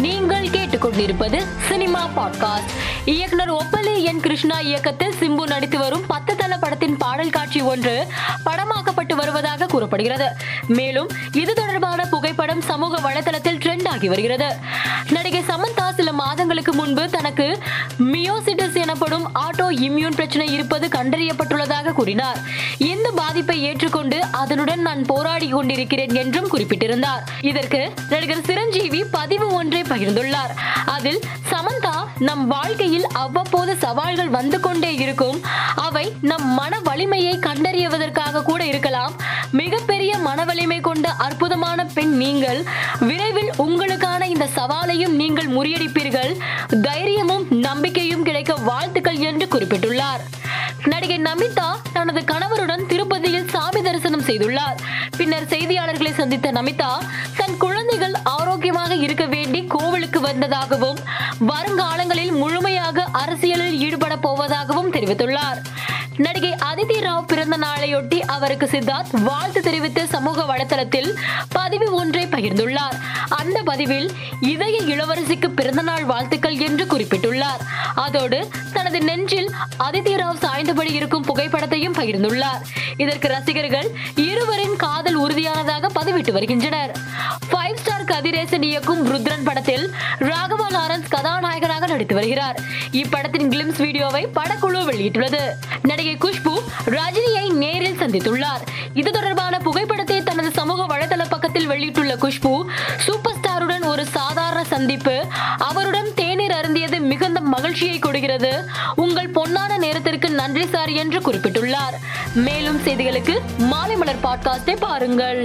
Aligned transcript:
நீங்கள் 0.00 0.44
கேட்டுக்கொண்டிருப்பது 0.44 1.44
cinema 1.68 2.08
podcast. 2.16 2.72
இயக்குனர் 3.04 3.52
ஒப்பலி 3.52 4.02
என் 4.02 4.20
கிருஷ்ணா 4.20 4.60
இயக்கத்தில் 4.60 5.14
சிம்பு 5.20 5.46
நடித்து 5.46 5.78
வரும் 5.78 6.06
பத்து 6.06 6.36
தள 6.36 6.56
படத்தின் 6.56 6.96
பாடல் 6.96 7.30
காட்சி 7.30 7.60
ஒன்று 7.60 8.06
படமாக்கப்பட்டு 8.44 9.14
வருவதாக 9.14 9.66
கூறப்படுகிறது. 9.66 10.28
மேலும் 10.66 11.10
இது 11.32 11.54
தொடர்பான 11.54 12.04
புகைப்படம் 12.04 12.60
சமூக 12.60 13.10
வலைதளத்தில் 13.10 13.58
ட்ரெண்ட் 13.58 13.88
ஆகி 13.88 14.08
வருகிறது. 14.08 14.54
நடிகை 15.10 15.40
சமந்தா 15.40 15.94
சில 15.94 16.12
மாதங்களுக்கு 16.12 16.74
முன்பு 16.74 17.10
தனக்கு 17.10 17.58
மியோசிட்டிஸ் 17.98 18.80
எனப்படும் 18.80 19.30
ஆட்டோ 19.34 19.70
இம்யூன் 19.70 20.14
பிரச்சனை 20.14 20.52
இருப்பது 20.52 20.88
கண்டறியப்பட்டுள்ளதாக 20.88 21.92
கூறினார். 21.92 22.38
இந்த 22.78 23.10
பாதிப்பை 23.10 23.62
ஏற்றுக்கொண்டு 23.62 24.22
அதனுடன் 24.32 24.80
நான் 24.80 25.02
போராடி 25.02 25.48
கொண்டிருக்கிறேன் 25.48 26.14
என்றும் 26.14 26.48
குறிப்பிட்டிருந்தார். 26.48 27.24
இதற்கு 27.40 27.92
நடிகர் 28.10 28.44
சிரஞ்சீவி 28.44 29.04
பதிவு 29.04 29.53
பகிர்ந்துள்ளார். 29.94 30.54
அதில் 30.84 31.20
சமந்தா 31.50 32.06
நம் 32.18 32.46
வாழ்க்கையில் 32.46 33.06
அவ்வப்போது 33.08 33.76
சவால்கள் 33.76 34.28
வந்து 34.28 34.60
கொண்டே 34.60 34.94
இருக்கும். 34.94 35.44
அவை 35.74 36.12
நம் 36.20 36.46
மன 36.46 36.80
வலிமையை 36.80 37.38
கண்டறியவதற்காக 37.38 38.42
கூட 38.42 38.64
இருக்கலாம். 38.64 39.14
மிகப்பெரிய 39.50 40.18
மன 40.18 40.44
வலிமை 40.44 40.80
கொண்ட 40.80 41.10
அற்புதமான 41.10 41.84
பெண் 41.84 42.16
நீங்கள். 42.16 42.64
விரைவில் 43.00 43.50
உங்களுக்கான 43.58 44.22
இந்த 44.22 44.48
சவாலையும் 44.56 45.14
நீங்கள் 45.14 45.48
முறியடிப்பீர்கள். 45.48 46.36
தைரியமும் 46.82 47.46
நம்பிக்கையும் 47.50 48.22
கிடைக்க 48.22 48.54
வாழ்த்துக்கள் 48.54 49.16
என்று 49.16 49.46
குறிப்பிட்டுள்ளார். 49.46 50.20
நடிகை 50.84 51.18
நமிதா 51.18 51.68
தனது 51.92 52.24
கணவருடன் 52.24 52.86
திருப்பதியில் 52.86 53.50
சாமி 53.50 53.82
தரிசனம் 53.82 54.22
செய்துள்ளார். 54.22 54.76
பின்னர் 55.16 55.44
செய்தியாளர்களை 55.44 56.12
சந்தித்த 56.14 56.50
நமிதா 56.52 56.98
தன் 57.36 57.56
குழந்தைகள் 57.56 58.14
ஆரோக்கியமாக 58.22 58.73
இருக்க 59.00 59.26
வேண்டி 59.26 59.64
கோவிலுக்கு 59.64 60.20
வந்ததாகவும் 60.20 60.98
வருங்காலங்களில் 61.48 62.32
முழுமையாக 62.32 63.04
அரசியலில் 63.12 63.78
ஈடுபட 63.78 64.14
போவதாகவும் 64.14 64.92
தெரிவித்துள்ளார். 64.92 65.64
நடிகை 66.16 66.50
அதிதி 66.50 66.96
ராவ் 67.00 67.26
பிறந்த 67.26 67.56
நாளையொட்டி 67.56 68.20
அவருக்கு 68.20 68.66
சித்தார்த் 68.66 69.22
வாழ்த்து 69.22 69.60
தெரிவித்து 69.62 70.06
சமூக 70.06 70.42
வலைதளத்தில் 70.42 71.14
பதிவு 71.48 71.92
ஒன்றை 71.92 72.26
பகிர்ந்துள்ளார். 72.26 72.98
அந்த 73.28 73.62
பதிவில் 73.62 74.12
இதய 74.40 74.80
இளவரசிக்கு 74.80 75.48
பிறந்தநாள் 75.48 76.04
வாழ்த்துக்கள் 76.04 76.58
என்று 76.58 76.84
குறிப்பிட்டுள்ளார். 76.84 77.62
அதோடு 77.94 78.48
தனது 78.72 79.00
நெஞ்சில் 79.00 79.50
அதிதி 79.78 80.14
ராவ் 80.14 80.42
சாய்ந்தபடி 80.42 80.92
இருக்கும் 80.92 81.24
புகைப்படத்தையும் 81.24 81.94
பகிர்ந்துள்ளார். 81.94 82.62
இதற்கு 82.96 83.28
ரசிகர்கள் 83.28 83.90
இருவர் 84.14 84.53
குறிப்பிட்டு 86.24 86.32
வருகின்றனர். 86.32 86.92
ஃபைவ் 87.50 87.76
ஸ்டார் 87.76 88.04
கதிரேசன் 88.04 88.62
இயக்கும் 88.62 89.02
ருத்ரன் 89.06 89.44
படத்தில் 89.44 89.94
ராகவா 90.18 90.66
லாரன்ஸ் 90.68 91.08
கதாநாயகனாக 91.08 91.86
நடித்து 91.86 92.14
வருகிறார். 92.14 92.58
இப்படத்தின் 92.92 93.48
கிளிம்ஸ் 93.54 93.80
வீடியோவை 93.80 94.26
படக்குழு 94.26 94.80
வெளியிட்டுள்ளது. 94.90 95.42
நடிகை 95.82 96.16
குஷ்பு 96.16 96.54
ரஜினியை 96.86 97.52
நேரில் 97.52 98.00
சந்தித்துள்ளார். 98.00 98.62
இது 98.94 99.10
தொடர்பான 99.10 99.58
புகைப்படத்தை 99.58 100.22
தனது 100.22 100.50
சமூக 100.50 100.86
வலைதள 100.94 101.22
பக்கத்தில் 101.28 101.66
வெளியிட்டுள்ள 101.66 102.14
குஷ்பு 102.14 102.54
சூப்பர் 102.96 103.36
ஸ்டாருடன் 103.36 103.84
ஒரு 103.84 104.06
சாதாரண 104.06 104.64
சந்திப்பு 104.64 105.26
அவருடன் 105.58 106.10
தேநீர் 106.14 106.56
அருந்தியது 106.60 107.00
மிகுந்த 107.00 107.40
மகிழ்ச்சியை 107.40 107.98
கொடுக்கிறது. 107.98 108.52
உங்கள் 108.94 109.30
பொன்னான 109.30 109.78
நேரத்திற்கு 109.78 110.30
நன்றி 110.30 110.66
சார் 110.66 110.88
என்று 110.88 111.20
குறிப்பிட்டுள்ளார். 111.20 111.98
மேலும் 112.34 112.80
செய்திகளுக்கு 112.86 113.36
மாலை 113.58 113.96
மலர் 113.96 114.22
பாட்காஸ்டை 114.22 114.76
பாருங்கள். 114.80 115.42